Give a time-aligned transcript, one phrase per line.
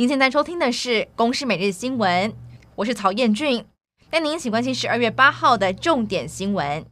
[0.00, 2.30] 您现在收听的是《公视每日新闻》，
[2.76, 3.66] 我是曹彦俊，
[4.08, 6.86] 带您一起关心十二月八号的重点新闻。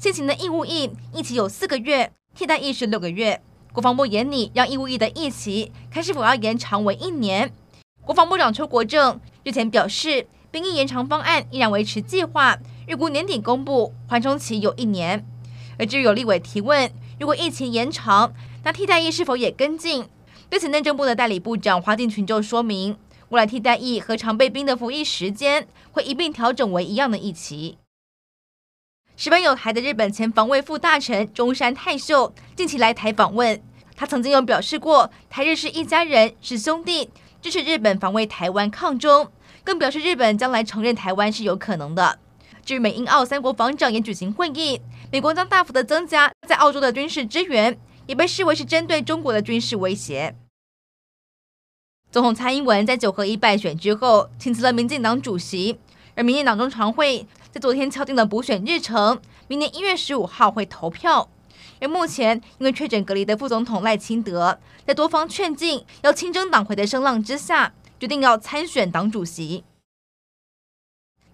[0.00, 3.42] 现行的义务役一期有四个月，替代役是六个月。
[3.74, 7.52] 国防部研拟让义务役的役期看是否要延长为一年。
[8.06, 15.22] 国防部长邱国正日前表示，兵役延长方案依然维持计划，预估年底公布，缓冲期有一年。
[15.78, 16.90] 而至于有立委提问，
[17.20, 18.32] 如果疫情延长，
[18.62, 20.08] 那替代役是否也跟进？
[20.54, 22.96] 对此，内政部的代理部长华敬群就说明，
[23.30, 27.76] 未来替代役和常备兵的服役时间会一并调整为一样的役期。
[29.16, 33.60] 十分有台的日本前防卫副大臣中山泰秀近期来台访问，
[33.96, 37.10] 他曾经有表示过台日是一家人，是兄弟，
[37.42, 39.32] 支持日本防卫台湾抗中，
[39.64, 42.20] 更表示日本将来承认台湾是有可能的。
[42.64, 47.76] 至于美英澳三国防长也举行会议，美国将大幅的增加在澳洲的军事支援，
[48.06, 50.36] 也被视为是针对中国的军事威胁。
[52.14, 55.80] 总统蔡英文在九合一败选之后请辞了民进党主席，
[56.14, 57.26] 而民进党中常会。
[57.50, 61.28] 在昨天敲定了补选日程，明年一月十五号会投票。
[61.80, 69.64] 而目前因为确诊隔离的副总统赖清德，在多方劝进要亲征党魁的声浪之下，决定要参选党主席。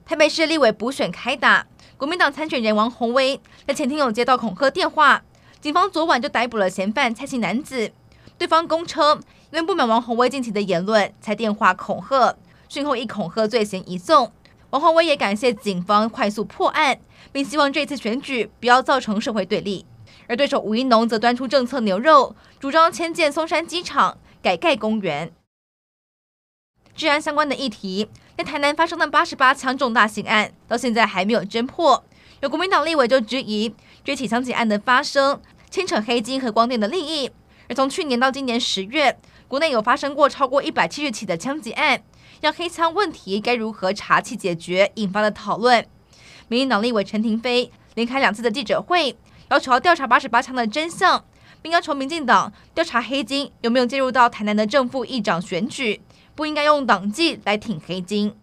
[0.06, 1.66] 台北市立委补选开打，
[1.98, 5.22] 国民党参选人王鸿薇在前天有接到恐吓电话，
[5.60, 7.92] 警方昨晚就逮捕了嫌犯蔡姓男子。
[8.38, 12.36] 对方供称，因不满王鸿薇近期的言论，才电话恐吓，
[12.68, 14.30] 讯后以恐吓罪嫌移送。
[14.70, 17.00] 王鸿薇也感谢警方快速破案，
[17.32, 19.84] 并希望这次选举不要造成社会对立。
[20.28, 25.32] 而对手吴怡农则端出政策牛肉，主张迁建松山机场、改盖公园。
[26.94, 32.04] 治安相关的议题，在台南发生的八十八枪重大刑案，到现在还没有侦破。
[32.40, 37.32] 有国民党立委就质疑，这起枪击案的发生牵扯黑金和光电的利益。
[37.68, 39.16] 而从去年到今年十月，
[39.50, 42.00] 国内有发生过超过一百七十起的枪击案。
[42.40, 45.84] 让黑枪问题该如何查缉解决引发了讨论。
[46.46, 49.16] 民进党立委陈亭妃连开两次的记者会，
[49.50, 51.24] 要求调查八十八枪的真相，
[51.60, 56.00] 并要求民进党调查黑金有没有介入到台南的正副议长选举，
[56.34, 58.34] 不应该用党纪来挺黑金。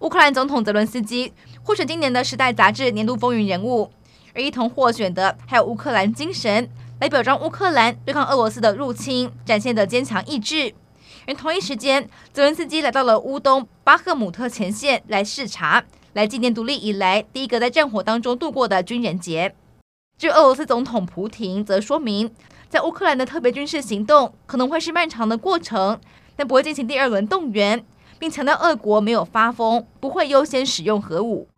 [0.00, 1.32] 乌克兰总统泽伦斯基
[1.62, 3.92] 获选今年的《时代》杂志年度风云人物，
[4.34, 6.68] 而一同获选的还有乌克兰精神，
[7.02, 10.72] 来表彰乌克兰对抗俄罗斯的入侵展现的坚强意志。
[11.26, 15.82] 而同一时间，泽伦斯基来到了乌东巴赫姆特前线来视察，
[16.12, 19.52] 来纪念独立以来第一个在战火当中度过的军人节。
[20.16, 22.32] 据俄罗斯总统普廷则说明，
[22.68, 25.98] 在乌克兰的特别军事行动可能会是漫长的过程，
[26.36, 27.84] 但不会进行第二轮动员，
[28.20, 31.48] 并强调俄国没有发疯，不会优先使用核武。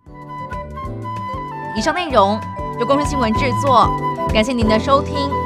[1.77, 2.41] 以上内容
[2.81, 3.87] 由公司新闻制作，
[4.35, 5.44] 感谢您的收听。